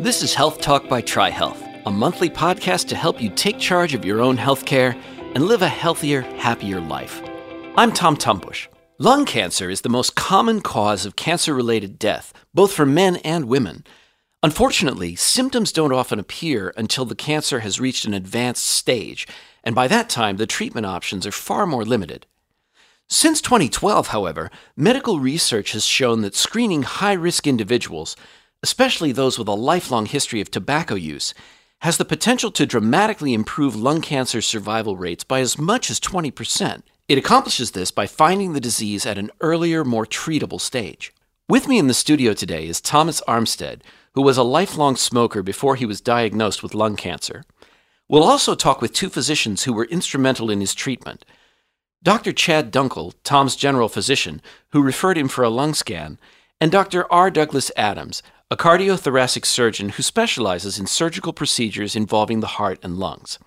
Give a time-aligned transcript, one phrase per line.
[0.00, 4.04] This is Health Talk by TriHealth, a monthly podcast to help you take charge of
[4.04, 4.96] your own healthcare
[5.34, 7.20] and live a healthier, happier life.
[7.76, 8.68] I'm Tom Tumbush.
[9.00, 13.46] Lung cancer is the most common cause of cancer related death, both for men and
[13.46, 13.82] women.
[14.40, 19.26] Unfortunately, symptoms don't often appear until the cancer has reached an advanced stage,
[19.64, 22.24] and by that time, the treatment options are far more limited.
[23.10, 28.14] Since 2012, however, medical research has shown that screening high risk individuals,
[28.62, 31.34] especially those with a lifelong history of tobacco use,
[31.80, 36.82] has the potential to dramatically improve lung cancer survival rates by as much as 20%.
[37.06, 41.12] It accomplishes this by finding the disease at an earlier, more treatable stage.
[41.48, 43.80] With me in the studio today is Thomas Armstead,
[44.14, 47.44] who was a lifelong smoker before he was diagnosed with lung cancer.
[48.08, 51.24] We'll also talk with two physicians who were instrumental in his treatment.
[52.02, 52.32] Dr.
[52.32, 56.18] Chad Dunkle, Tom's general physician, who referred him for a lung scan,
[56.60, 57.10] and Dr.
[57.12, 57.30] R.
[57.30, 63.38] Douglas Adams, a cardiothoracic surgeon who specializes in surgical procedures involving the heart and lungs.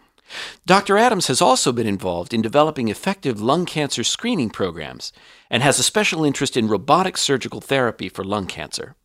[0.67, 0.95] Dr.
[0.95, 5.11] Adams has also been involved in developing effective lung cancer screening programs
[5.49, 8.95] and has a special interest in robotic surgical therapy for lung cancer.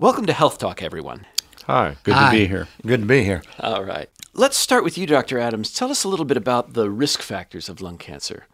[0.00, 1.26] Welcome to Health Talk, everyone.
[1.66, 2.32] Hi, good Hi.
[2.32, 2.66] to be here.
[2.84, 3.42] Good to be here.
[3.60, 4.10] All right.
[4.34, 5.38] Let's start with you, Dr.
[5.38, 5.72] Adams.
[5.72, 8.48] Tell us a little bit about the risk factors of lung cancer.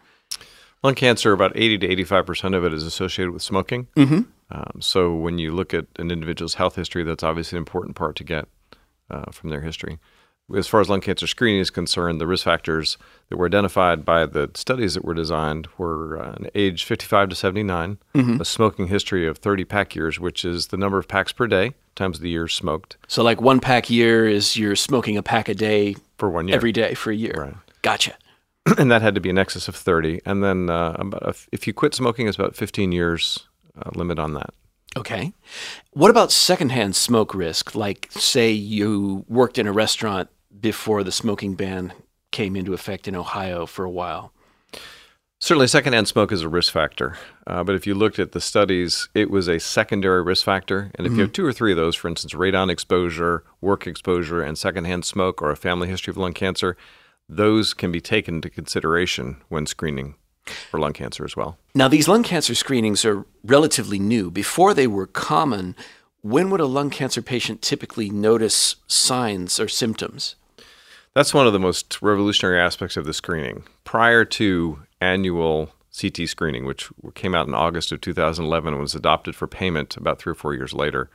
[0.87, 3.89] Lung cancer, about 80 to 85% of it is associated with smoking.
[3.97, 4.21] Mm-hmm.
[4.53, 8.15] Um, so when you look at an individual's health history, that's obviously an important part
[8.17, 8.47] to get
[9.11, 9.99] uh, from their history.
[10.57, 12.99] As far as lung cancer screening is concerned, the risk factors
[13.31, 17.35] that were identified by the studies that were designed were uh, an age 55 to
[17.35, 21.49] 79, a smoking history of 30 pack years, which is the number of packs per
[21.49, 25.49] day times the years smoked So, like one pack year is you're smoking a pack
[25.49, 26.55] a day for one year.
[26.55, 27.35] every day for a year.
[27.37, 27.55] Right.
[27.83, 28.15] Gotcha.
[28.79, 30.21] and that had to be in excess of 30.
[30.25, 33.47] And then uh, about a, if you quit smoking, it's about 15 years
[33.81, 34.51] uh, limit on that.
[34.97, 35.33] Okay.
[35.93, 37.75] What about secondhand smoke risk?
[37.75, 41.93] Like, say you worked in a restaurant before the smoking ban
[42.31, 44.33] came into effect in Ohio for a while.
[45.39, 47.19] Certainly, secondhand smoke is a risk factor.
[47.47, 50.91] Uh, but if you looked at the studies, it was a secondary risk factor.
[50.95, 54.43] And if you have two or three of those, for instance, radon exposure, work exposure,
[54.43, 56.75] and secondhand smoke, or a family history of lung cancer,
[57.29, 60.15] those can be taken into consideration when screening
[60.71, 61.59] for lung cancer as well.
[61.75, 64.31] Now, these lung cancer screenings are relatively new.
[64.31, 65.75] Before they were common,
[66.23, 70.37] when would a lung cancer patient typically notice signs or symptoms?
[71.15, 73.65] That's one of the most revolutionary aspects of the screening.
[73.85, 79.35] Prior to annual CT screening, which came out in August of 2011 and was adopted
[79.35, 81.11] for payment about three or four years later,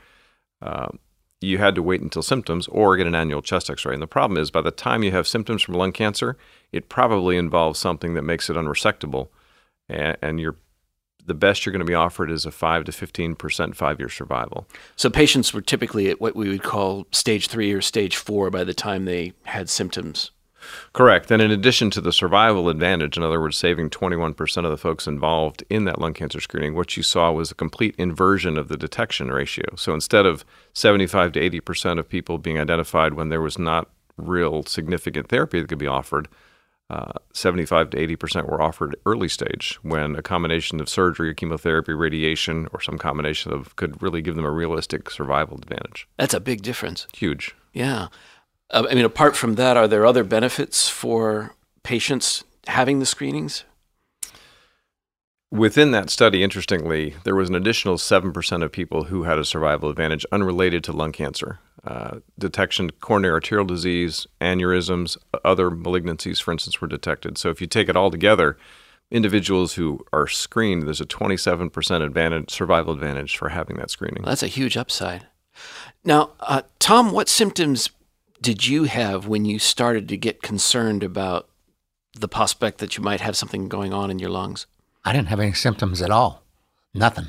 [0.62, 0.88] uh,
[1.41, 3.94] you had to wait until symptoms or get an annual chest x ray.
[3.94, 6.38] And the problem is, by the time you have symptoms from lung cancer,
[6.72, 9.29] it probably involves something that makes it unresectable.
[9.90, 10.57] And, and you're,
[11.25, 14.68] the best you're going to be offered is a 5 to 15% five year survival.
[14.96, 18.63] So, patients were typically at what we would call stage three or stage four by
[18.63, 20.31] the time they had symptoms.
[20.94, 21.32] Correct.
[21.32, 25.08] And in addition to the survival advantage, in other words, saving 21% of the folks
[25.08, 28.78] involved in that lung cancer screening, what you saw was a complete inversion of the
[28.78, 29.76] detection ratio.
[29.76, 34.64] So instead of 75 to 80% of people being identified when there was not real
[34.64, 36.28] significant therapy that could be offered,
[36.92, 41.94] uh, 75 to 80% were offered early stage when a combination of surgery, or chemotherapy,
[41.94, 46.06] radiation, or some combination of could really give them a realistic survival advantage.
[46.18, 47.08] That's a big difference.
[47.14, 47.56] Huge.
[47.72, 48.08] Yeah.
[48.72, 53.64] Uh, I mean, apart from that, are there other benefits for patients having the screenings?
[55.52, 59.90] Within that study, interestingly, there was an additional 7% of people who had a survival
[59.90, 61.60] advantage unrelated to lung cancer.
[61.84, 67.38] Uh, detection, coronary arterial disease, aneurysms, other malignancies, for instance, were detected.
[67.38, 68.58] So if you take it all together,
[69.10, 74.24] individuals who are screened, there's a 27% advantage, survival advantage for having that screening.
[74.24, 75.28] That's a huge upside.
[76.06, 77.90] Now, uh, Tom, what symptoms
[78.41, 81.47] did you have when you started to get concerned about
[82.18, 84.66] the prospect that you might have something going on in your lungs?
[85.06, 86.44] I didn't have any symptoms at all.
[86.94, 87.28] Nothing.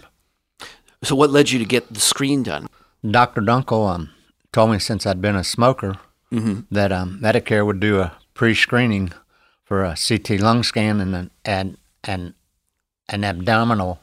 [1.02, 2.68] So, what led you to get the screen done?
[3.08, 3.40] Dr.
[3.40, 4.10] Dunkle um,
[4.52, 5.98] told me since I'd been a smoker
[6.32, 6.74] Mm-hmm.
[6.74, 9.12] that um, Medicare would do a pre-screening
[9.64, 12.32] for a CT lung scan and an and, and
[13.10, 14.00] an abdominal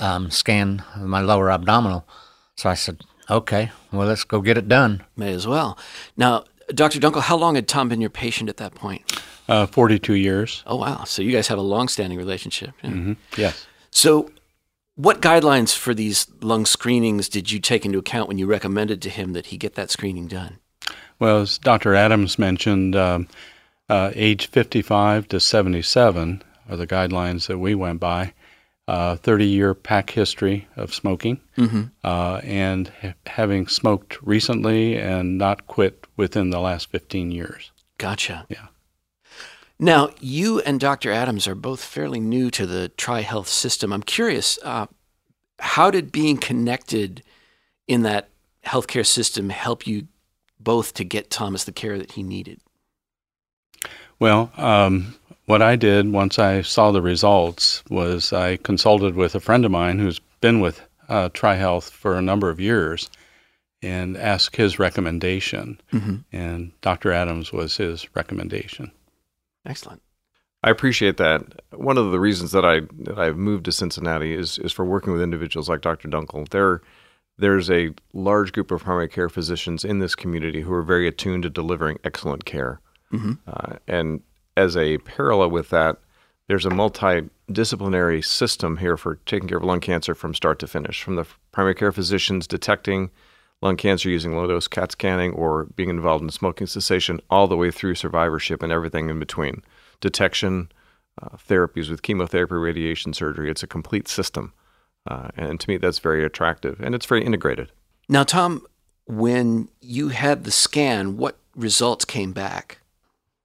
[0.00, 2.06] um, scan of my lower abdominal.
[2.56, 5.04] So I said, okay, well let's go get it done.
[5.16, 5.78] May as well.
[6.16, 6.98] Now, Dr.
[7.00, 9.20] Dunkle, how long had Tom been your patient at that point?
[9.48, 10.62] Uh, 42 years.
[10.66, 11.04] Oh, wow.
[11.04, 12.72] So, you guys have a long standing relationship.
[12.82, 12.90] Yeah.
[12.90, 13.66] hmm Yes.
[13.90, 14.30] So,
[14.96, 19.08] what guidelines for these lung screenings did you take into account when you recommended to
[19.10, 20.58] him that he get that screening done?
[21.18, 21.94] Well, as Dr.
[21.94, 23.28] Adams mentioned, um,
[23.88, 28.34] uh, age 55 to 77 are the guidelines that we went by.
[28.88, 31.38] Uh, 30 year pack history of smoking,
[32.04, 37.70] uh, and ha- having smoked recently and not quit within the last 15 years.
[37.98, 38.46] Gotcha.
[38.48, 38.68] Yeah.
[39.78, 41.12] Now, you and Dr.
[41.12, 43.92] Adams are both fairly new to the TriHealth system.
[43.92, 44.86] I'm curious, uh,
[45.58, 47.22] how did being connected
[47.86, 48.30] in that
[48.64, 50.08] healthcare system help you
[50.58, 52.60] both to get Thomas the care that he needed?
[54.18, 55.14] Well, um,
[55.48, 59.70] what I did once I saw the results was I consulted with a friend of
[59.70, 63.08] mine who's been with uh, TriHealth for a number of years
[63.80, 65.80] and asked his recommendation.
[66.32, 67.12] And Dr.
[67.12, 68.92] Adams was his recommendation.
[69.64, 70.02] Excellent.
[70.62, 71.62] I appreciate that.
[71.72, 75.14] One of the reasons that I that I've moved to Cincinnati is is for working
[75.14, 76.08] with individuals like Dr.
[76.08, 76.46] Dunkle.
[76.50, 76.82] There,
[77.38, 81.44] there's a large group of primary care physicians in this community who are very attuned
[81.44, 82.80] to delivering excellent care.
[83.46, 84.20] Uh, and
[84.58, 85.98] as a parallel with that,
[86.48, 91.02] there's a multidisciplinary system here for taking care of lung cancer from start to finish,
[91.02, 93.10] from the primary care physicians detecting
[93.62, 97.56] lung cancer using low dose CAT scanning or being involved in smoking cessation, all the
[97.56, 99.62] way through survivorship and everything in between.
[100.00, 100.70] Detection,
[101.22, 103.50] uh, therapies with chemotherapy, radiation, surgery.
[103.50, 104.52] It's a complete system.
[105.06, 107.70] Uh, and to me, that's very attractive and it's very integrated.
[108.08, 108.66] Now, Tom,
[109.06, 112.78] when you had the scan, what results came back?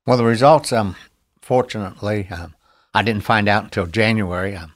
[0.06, 0.96] Well, the results, um,
[1.42, 2.56] fortunately, um,
[2.94, 4.56] I didn't find out until January.
[4.56, 4.74] Um,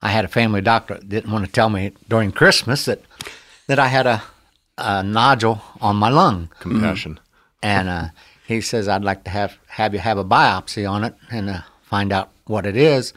[0.00, 3.00] I had a family doctor that didn't want to tell me during Christmas that
[3.66, 4.22] that I had a,
[4.78, 7.18] a nodule on my lung, Compassion.
[7.62, 8.04] and uh,
[8.46, 11.60] he says I'd like to have have you have a biopsy on it and uh,
[11.82, 13.12] find out what it is.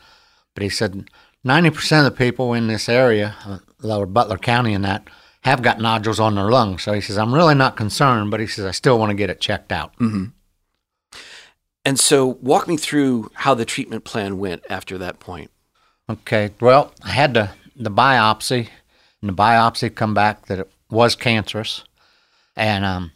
[0.56, 1.08] But he said
[1.44, 5.08] ninety percent of the people in this area, uh, Lower Butler County, and that
[5.42, 6.81] have got nodules on their lungs.
[6.84, 9.30] So he says I'm really not concerned, but he says I still want to get
[9.30, 9.94] it checked out.
[11.83, 15.50] And so, walk me through how the treatment plan went after that point.
[16.10, 16.51] Okay.
[16.60, 18.68] Well, I had the the biopsy,
[19.22, 21.83] and the biopsy come back that it was cancerous,
[22.56, 23.12] and um,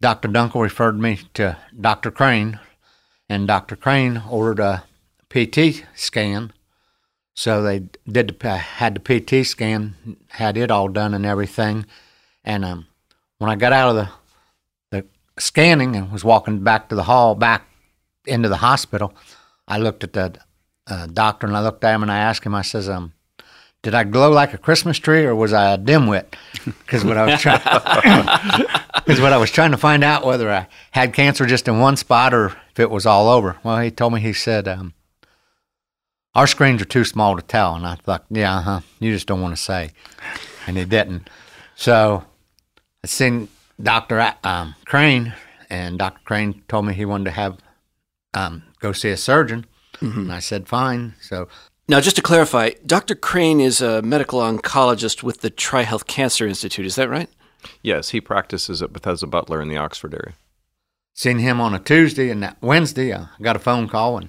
[0.00, 0.28] Dr.
[0.28, 2.10] Dunkle referred me to Dr.
[2.10, 2.58] Crane,
[3.28, 3.76] and Dr.
[3.76, 4.84] Crane ordered a
[5.28, 6.52] PET scan.
[7.34, 11.86] So they did the had the PET scan, had it all done and everything,
[12.44, 12.86] and um,
[13.38, 14.08] when I got out of the
[14.90, 15.06] the
[15.38, 17.66] scanning and was walking back to the hall, back
[18.26, 19.14] into the hospital,
[19.66, 20.36] I looked at the
[20.86, 23.12] uh, doctor and I looked at him and I asked him, I says, um,
[23.82, 26.34] did I glow like a Christmas tree or was I a dimwit?
[26.64, 27.58] Because what I was trying,
[28.94, 31.96] because what I was trying to find out whether I had cancer just in one
[31.96, 33.56] spot or if it was all over.
[33.64, 34.94] Well, he told me he said, um,
[36.34, 39.42] our screens are too small to tell, and I thought, yeah, uh-huh, you just don't
[39.42, 39.90] want to say,
[40.66, 41.28] and he didn't.
[41.74, 42.24] So
[43.02, 43.48] I seen
[43.82, 45.34] Doctor um, Crane,
[45.68, 47.58] and Doctor Crane told me he wanted to have
[48.34, 49.66] um, go see a surgeon,
[50.00, 51.14] and I said fine.
[51.20, 51.48] So
[51.88, 53.14] Now, just to clarify, Dr.
[53.14, 56.86] Crane is a medical oncologist with the TriHealth Cancer Institute.
[56.86, 57.28] Is that right?
[57.82, 60.34] Yes, he practices at Bethesda Butler in the Oxford area.
[61.14, 64.28] seen him on a Tuesday, and that Wednesday I got a phone call and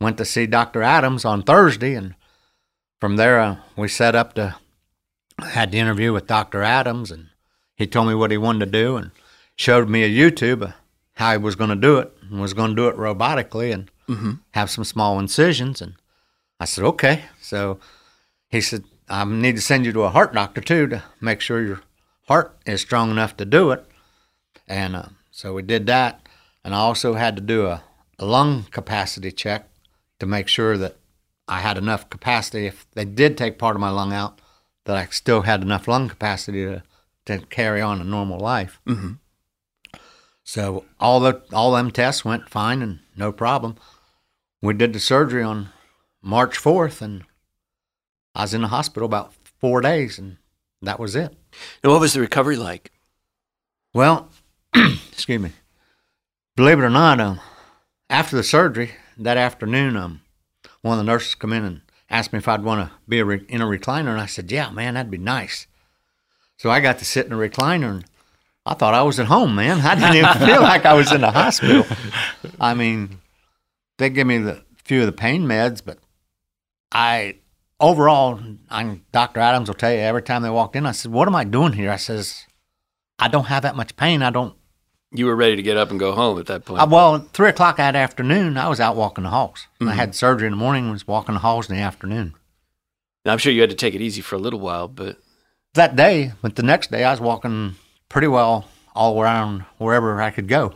[0.00, 2.14] went to see Doctor Adams on Thursday, and
[3.00, 4.56] from there uh, we set up to
[5.40, 7.28] had the interview with Doctor Adams, and
[7.76, 9.12] he told me what he wanted to do and
[9.56, 10.72] showed me a YouTube of
[11.18, 13.90] how he was going to do it and was going to do it robotically and
[14.52, 15.94] have some small incisions, and
[16.60, 17.24] I said okay.
[17.40, 17.80] So
[18.48, 21.60] he said I need to send you to a heart doctor too to make sure
[21.60, 21.82] your
[22.28, 23.84] heart is strong enough to do it.
[24.66, 26.20] And uh, so we did that.
[26.64, 27.82] And I also had to do a,
[28.18, 29.68] a lung capacity check
[30.20, 30.96] to make sure that
[31.48, 32.66] I had enough capacity.
[32.66, 34.40] If they did take part of my lung out,
[34.84, 36.82] that I still had enough lung capacity to,
[37.26, 38.80] to carry on a normal life.
[38.86, 39.12] Mm-hmm.
[40.48, 43.76] So all the all them tests went fine and no problem.
[44.62, 45.68] We did the surgery on
[46.22, 47.24] March fourth, and
[48.34, 50.38] I was in the hospital about four days, and
[50.80, 51.36] that was it.
[51.82, 52.92] And what was the recovery like?
[53.92, 54.30] Well,
[54.74, 55.52] excuse me.
[56.56, 57.40] Believe it or not, um,
[58.08, 60.22] after the surgery that afternoon, um,
[60.80, 63.24] one of the nurses come in and asked me if I'd want to be a
[63.26, 65.66] re- in a recliner, and I said, "Yeah, man, that'd be nice."
[66.56, 68.04] So I got to sit in a recliner, and
[68.68, 69.80] I thought I was at home, man.
[69.80, 71.86] I didn't even feel like I was in the hospital.
[72.60, 73.18] I mean,
[73.96, 75.98] they give me the few of the pain meds, but
[76.92, 77.36] I
[77.80, 79.40] overall, I, Dr.
[79.40, 81.72] Adams will tell you every time they walked in, I said, "What am I doing
[81.72, 82.44] here?" I says,
[83.18, 84.22] "I don't have that much pain.
[84.22, 84.54] I don't."
[85.12, 86.82] You were ready to get up and go home at that point.
[86.82, 89.66] I, well, three o'clock that afternoon, I was out walking the halls.
[89.80, 89.92] I mm-hmm.
[89.94, 92.34] had surgery in the morning, was walking the halls in the afternoon.
[93.24, 95.16] Now, I'm sure you had to take it easy for a little while, but
[95.72, 97.76] That day, but the next day, I was walking
[98.08, 100.74] pretty well all around wherever I could go.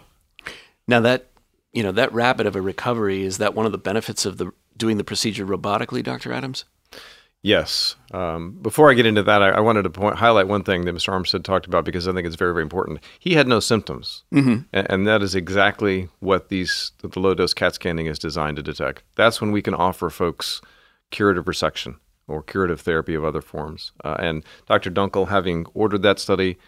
[0.87, 1.29] now that
[1.73, 4.53] you know that rapid of a recovery is that one of the benefits of the
[4.77, 6.33] doing the procedure robotically, Dr.
[6.33, 6.65] Adams?
[7.43, 7.97] Yes.
[8.13, 10.95] Um, before I get into that, I, I wanted to point, highlight one thing that
[10.95, 11.13] Mr.
[11.13, 13.01] Armstead talked about because I think it's very, very important.
[13.19, 14.63] He had no symptoms, mm-hmm.
[14.73, 18.63] and, and, that is exactly what these the low dose CAT scanning is designed to
[18.63, 19.03] detect.
[19.17, 20.61] That's when we can offer folks
[21.11, 21.97] curative resection
[22.29, 23.91] or curative therapy of other forms.
[24.05, 24.91] Uh, and Dr.
[24.91, 26.59] Dunkle, having ordered that study,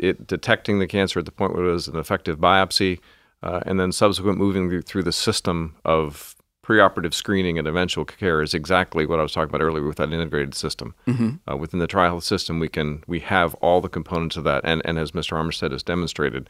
[0.00, 2.98] it detecting the cancer at the point where it was an effective biopsy,
[3.42, 8.54] uh, and then subsequent moving through the system of preoperative screening and eventual care is
[8.54, 10.94] exactly what I was talking about earlier with that integrated system.
[11.06, 11.50] Mm-hmm.
[11.50, 14.82] Uh, within the TriHealth system, we can we have all the components of that, and
[14.84, 15.32] and as Mr.
[15.32, 16.48] Armstead has demonstrated,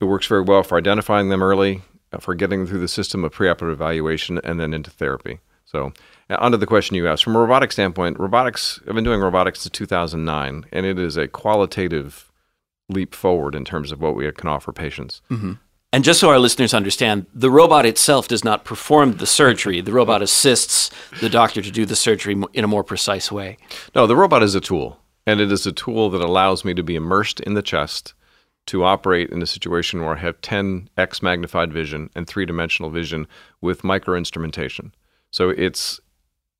[0.00, 1.82] it works very well for identifying them early,
[2.12, 5.38] uh, for getting through the system of preoperative evaluation, and then into therapy.
[5.64, 5.92] So,
[6.28, 7.24] uh, onto the question you asked.
[7.24, 8.80] From a robotic standpoint, robotics.
[8.86, 12.31] I've been doing robotics since 2009, and it is a qualitative
[12.92, 15.22] leap forward in terms of what we can offer patients.
[15.30, 15.52] Mm-hmm.
[15.94, 19.82] And just so our listeners understand, the robot itself does not perform the surgery.
[19.82, 23.58] The robot assists the doctor to do the surgery in a more precise way.
[23.94, 26.82] No, the robot is a tool, and it is a tool that allows me to
[26.82, 28.14] be immersed in the chest
[28.66, 33.26] to operate in a situation where I have 10x magnified vision and three dimensional vision
[33.60, 34.94] with micro instrumentation.
[35.30, 36.00] So it's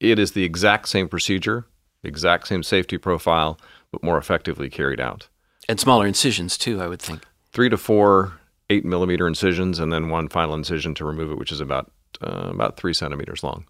[0.00, 1.66] it is the exact same procedure,
[2.02, 3.58] exact same safety profile,
[3.92, 5.28] but more effectively carried out.
[5.68, 7.22] And smaller incisions too, I would think.
[7.52, 8.38] Three to four
[8.70, 11.90] eight millimeter incisions and then one final incision to remove it, which is about
[12.22, 13.66] uh, about three centimeters long.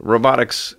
[0.00, 0.74] Robotics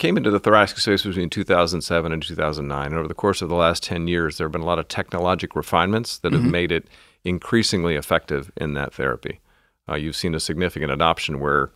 [0.00, 2.86] came into the thoracic space between 2007 and 2009.
[2.86, 4.88] And over the course of the last 10 years, there have been a lot of
[4.88, 6.50] technologic refinements that have mm-hmm.
[6.50, 6.88] made it
[7.22, 9.40] increasingly effective in that therapy.
[9.88, 11.70] Uh, you've seen a significant adoption where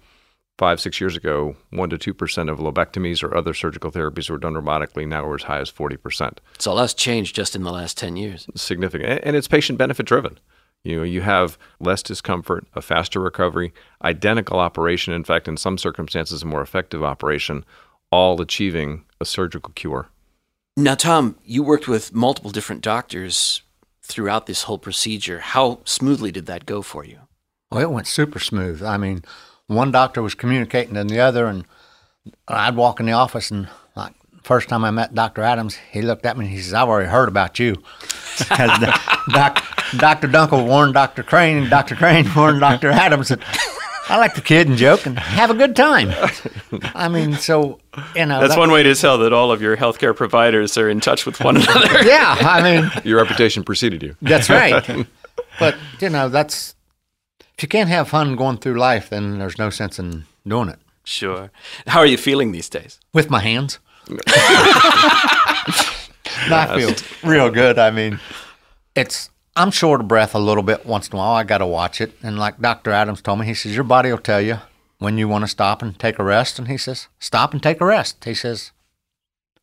[0.59, 4.55] five, six years ago, 1% to 2% of lobectomies or other surgical therapies were done
[4.55, 5.07] robotically.
[5.07, 6.39] Now we're as high as 40%.
[6.59, 8.47] So that's changed just in the last 10 years.
[8.55, 9.21] Significant.
[9.25, 10.39] And it's patient benefit driven.
[10.85, 15.15] You know, you have less discomfort, a faster recovery, identical operation.
[15.15, 17.65] In fact, in some circumstances, a more effective operation,
[18.11, 20.09] all achieving a surgical cure.
[20.77, 23.63] Now, Tom, you worked with multiple different doctors
[24.03, 25.39] throughout this whole procedure.
[25.39, 27.21] How smoothly did that go for you?
[27.71, 28.83] Well, it went super smooth.
[28.83, 29.25] I mean,
[29.67, 31.65] one doctor was communicating to the other, and
[32.49, 35.43] I'd walk in the office, and like first time I met Dr.
[35.43, 37.75] Adams, he looked at me and he says, "I've already heard about you."
[38.49, 39.65] doc,
[39.97, 40.29] Dr.
[40.29, 41.23] Dunkle warned Dr.
[41.23, 41.95] Crane, and Dr.
[41.95, 42.91] Crane warned Dr.
[42.91, 43.41] Adams that
[44.09, 46.13] I like to kid and joke and have a good time.
[46.95, 47.81] I mean, so
[48.15, 50.91] you know that's that, one way to tell that all of your healthcare providers are
[50.91, 52.03] in touch with one another.
[52.05, 54.17] yeah, I mean, your reputation preceded you.
[54.21, 55.07] That's right.
[55.59, 56.75] But you know, that's
[57.57, 60.79] if you can't have fun going through life, then there's no sense in doing it.
[61.05, 61.51] Sure.
[61.87, 62.99] How are you feeling these days?
[63.13, 63.79] With my hands.
[66.51, 66.95] I feel
[67.29, 67.79] real good.
[67.79, 68.21] I mean,
[68.95, 71.35] it's I'm short of breath a little bit once in a while.
[71.35, 72.13] I got to watch it.
[72.23, 72.91] And like Dr.
[72.91, 74.59] Adams told me, he says, Your body will tell you
[74.99, 76.59] when you want to stop and take a rest.
[76.59, 78.25] And he says, Stop and take a rest.
[78.25, 78.73] He says,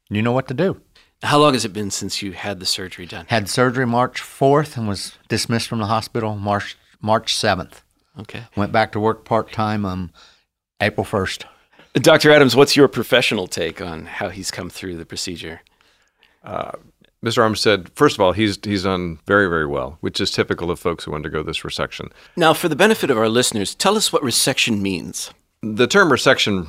[0.10, 0.82] You know what to do.
[1.24, 3.26] How long has it been since you had the surgery done?
[3.28, 7.82] Had surgery March 4th and was dismissed from the hospital March March 7th.
[8.20, 8.44] Okay.
[8.56, 10.12] Went back to work part time um,
[10.82, 11.46] April 1st.
[11.94, 12.32] Dr.
[12.32, 15.62] Adams, what's your professional take on how he's come through the procedure?
[16.44, 16.72] Uh,
[17.24, 17.40] Mr.
[17.40, 21.04] Armstead, first of all, he's he's done very very well, which is typical of folks
[21.04, 22.12] who undergo this resection.
[22.36, 25.32] Now, for the benefit of our listeners, tell us what resection means.
[25.62, 26.68] The term resection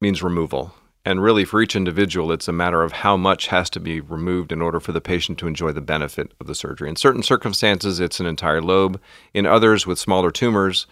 [0.00, 3.80] means removal, and really for each individual, it's a matter of how much has to
[3.80, 6.88] be removed in order for the patient to enjoy the benefit of the surgery.
[6.88, 9.00] In certain circumstances, it's an entire lobe.
[9.34, 10.86] In others, with smaller tumors,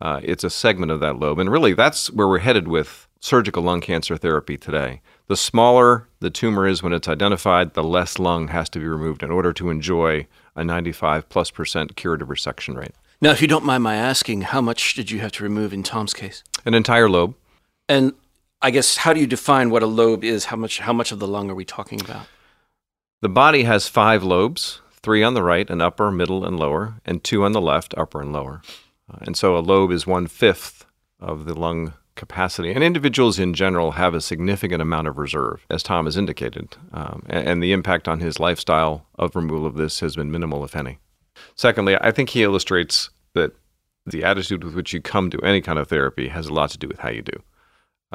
[0.00, 3.62] uh, it's a segment of that lobe, and really that's where we're headed with surgical
[3.62, 5.00] lung cancer therapy today.
[5.26, 9.22] The smaller the tumor is when it's identified, the less lung has to be removed
[9.22, 12.94] in order to enjoy a 95 plus percent curative resection rate.
[13.20, 15.82] Now, if you don't mind my asking, how much did you have to remove in
[15.82, 16.44] Tom's case?
[16.64, 17.34] An entire lobe.
[17.88, 18.12] And
[18.60, 20.46] I guess how do you define what a lobe is?
[20.46, 22.26] How much how much of the lung are we talking about?
[23.20, 27.22] The body has five lobes, three on the right, an upper, middle, and lower, and
[27.22, 28.62] two on the left, upper and lower.
[29.12, 30.86] Uh, and so a lobe is one fifth
[31.20, 32.72] of the lung capacity.
[32.72, 36.76] And individuals in general have a significant amount of reserve, as Tom has indicated.
[36.92, 40.64] Um, and, and the impact on his lifestyle of removal of this has been minimal,
[40.64, 40.98] if any.
[41.54, 43.52] Secondly, I think he illustrates that
[44.04, 46.78] the attitude with which you come to any kind of therapy has a lot to
[46.78, 47.42] do with how you do.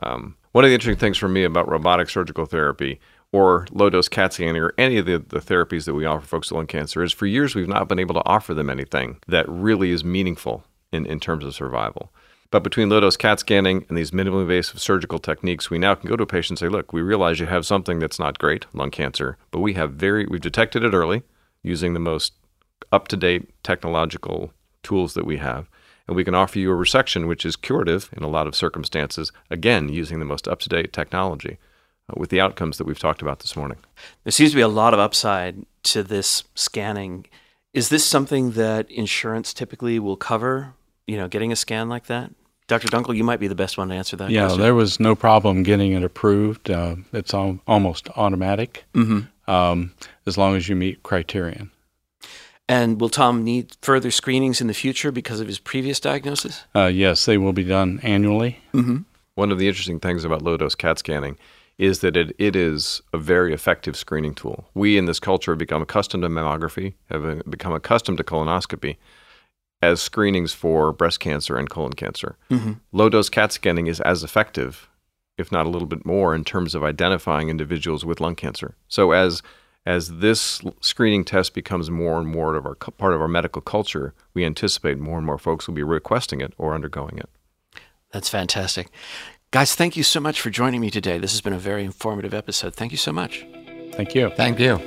[0.02, 3.00] Um, one of the interesting things for me about robotic surgical therapy
[3.32, 6.50] or low dose CAT scanning or any of the, the therapies that we offer folks
[6.50, 9.48] with lung cancer is for years we've not been able to offer them anything that
[9.50, 12.12] really is meaningful in, in terms of survival.
[12.52, 16.08] But between low dose CAT scanning and these minimally invasive surgical techniques, we now can
[16.08, 18.68] go to a patient and say, look, we realize you have something that's not great,
[18.74, 21.24] lung cancer, but we have very, we've detected it early
[21.64, 22.34] using the most
[22.92, 25.68] up to date technological tools that we have.
[26.08, 29.32] And we can offer you a resection, which is curative in a lot of circumstances,
[29.50, 31.58] again, using the most up to date technology.
[32.10, 33.78] uh, with the outcomes that we've talked about this morning.
[34.26, 37.26] There seems to be a lot of upside to this scanning.
[37.74, 40.74] Is this something that insurance typically will cover?
[41.08, 42.32] You know, getting a scan like that?
[42.68, 42.90] Dr.
[42.90, 44.30] Dunkle, you might be the best one to answer that.
[44.32, 44.62] Yeah, question.
[44.62, 46.70] there was no problem getting it approved.
[46.70, 49.50] Uh, it's al- almost automatic Mm-hmm.
[49.50, 49.94] um,
[50.26, 51.72] as long as you meet criterion.
[52.70, 56.64] And will Tom need further screenings in the future because of his previous diagnosis?
[56.74, 58.60] Uh, yes, they will be done annually.
[58.74, 59.00] Mm-hmm.
[59.36, 61.38] One of the interesting things about low dose CAT scanning
[61.78, 64.70] is that it, it is a very effective screening tool.
[64.74, 68.98] We in this culture have become accustomed to mammography, have uh, become accustomed to colonoscopy
[69.82, 72.38] as screenings for breast cancer and colon cancer.
[72.50, 72.74] Mm-hmm.
[72.92, 74.88] Low dose CAT scanning is as effective,
[75.38, 78.76] if not a little bit more, in terms of identifying individuals with lung cancer.
[78.88, 79.42] So as
[79.86, 84.14] as this screening test becomes more and more of our part of our medical culture,
[84.34, 87.30] we anticipate more and more folks will be requesting it or undergoing it.
[88.12, 88.90] That's fantastic.
[89.52, 91.18] Guys, thank you so much for joining me today.
[91.18, 92.74] This has been a very informative episode.
[92.74, 93.46] Thank you so much.
[93.92, 94.32] Thank you.
[94.32, 94.80] Thank you.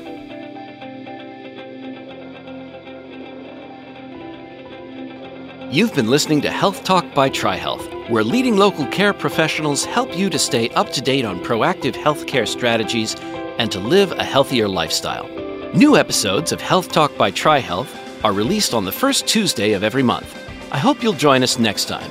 [5.71, 10.31] You've been listening to Health Talk by TriHealth, where leading local care professionals help you
[10.31, 13.15] to stay up to date on proactive healthcare strategies
[13.59, 15.29] and to live a healthier lifestyle.
[15.75, 20.03] New episodes of Health Talk by TriHealth are released on the first Tuesday of every
[20.03, 20.43] month.
[20.73, 22.11] I hope you'll join us next time.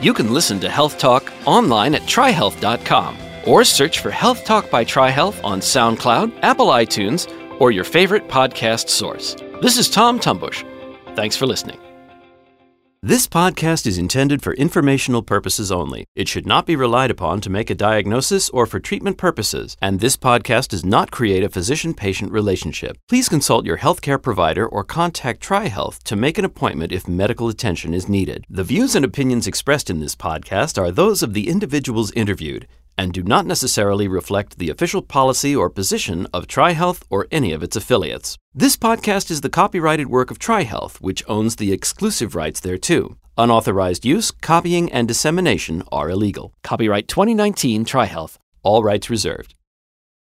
[0.00, 4.84] You can listen to Health Talk online at trihealth.com or search for Health Talk by
[4.84, 9.36] TriHealth on SoundCloud, Apple iTunes, or your favorite podcast source.
[9.62, 10.64] This is Tom Tumbush.
[11.14, 11.83] Thanks for listening.
[13.06, 16.06] This podcast is intended for informational purposes only.
[16.16, 20.00] It should not be relied upon to make a diagnosis or for treatment purposes, and
[20.00, 22.96] this podcast does not create a physician patient relationship.
[23.06, 27.92] Please consult your healthcare provider or contact TriHealth to make an appointment if medical attention
[27.92, 28.46] is needed.
[28.48, 32.66] The views and opinions expressed in this podcast are those of the individuals interviewed
[32.96, 37.62] and do not necessarily reflect the official policy or position of TriHealth or any of
[37.62, 38.36] its affiliates.
[38.54, 43.16] This podcast is the copyrighted work of TriHealth, which owns the exclusive rights thereto.
[43.36, 46.54] Unauthorized use, copying, and dissemination are illegal.
[46.62, 48.38] Copyright 2019 TriHealth.
[48.62, 49.54] All rights reserved.